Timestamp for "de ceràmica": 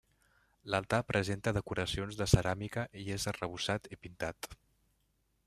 2.23-2.87